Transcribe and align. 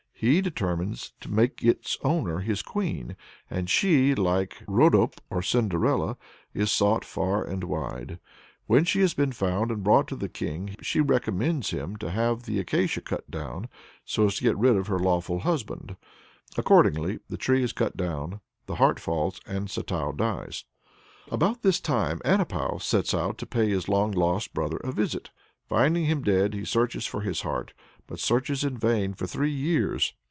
He 0.23 0.39
determines 0.39 1.13
to 1.21 1.31
make 1.31 1.63
its 1.63 1.97
owner 2.03 2.41
his 2.41 2.61
queen, 2.61 3.15
and 3.49 3.67
she, 3.67 4.13
like 4.13 4.61
Rhodope 4.67 5.19
or 5.31 5.41
Cinderella, 5.41 6.15
is 6.53 6.71
sought 6.71 7.03
for 7.03 7.43
far 7.43 7.43
and 7.51 7.63
wide. 7.63 8.19
When 8.67 8.83
she 8.85 9.01
has 9.01 9.15
been 9.15 9.31
found 9.31 9.71
and 9.71 9.83
brought 9.83 10.07
to 10.09 10.15
the 10.15 10.29
king, 10.29 10.75
she 10.79 10.99
recommends 11.01 11.71
him 11.71 11.97
to 11.97 12.11
have 12.11 12.43
the 12.43 12.59
acacia 12.59 13.01
cut 13.01 13.31
down, 13.31 13.67
so 14.05 14.27
as 14.27 14.35
to 14.35 14.43
get 14.43 14.59
rid 14.59 14.75
of 14.75 14.85
her 14.85 14.99
lawful 14.99 15.39
husband. 15.39 15.95
Accordingly 16.55 17.17
the 17.27 17.35
tree 17.37 17.63
is 17.63 17.73
cut 17.73 17.97
down, 17.97 18.41
the 18.67 18.75
heart 18.75 18.99
falls, 18.99 19.41
and 19.47 19.69
Satou 19.69 20.15
dies. 20.15 20.65
About 21.31 21.63
this 21.63 21.79
time 21.79 22.19
Anepou 22.23 22.77
sets 22.79 23.15
out 23.15 23.39
to 23.39 23.47
pay 23.47 23.69
his 23.71 23.89
long 23.89 24.11
lost 24.11 24.53
brother 24.53 24.77
a 24.83 24.91
visit. 24.91 25.31
Finding 25.67 26.05
him 26.05 26.21
dead, 26.21 26.53
he 26.53 26.65
searches 26.65 27.05
for 27.07 27.21
his 27.21 27.41
heart, 27.41 27.73
but 28.05 28.19
searches 28.19 28.65
in 28.65 28.77
vain 28.77 29.13
for 29.13 29.25
three 29.25 29.51
years. 29.53 30.13